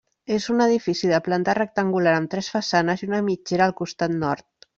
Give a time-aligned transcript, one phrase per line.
[0.35, 4.49] És un edifici de planta rectangular amb tres façanes i una mitgera al costat nord.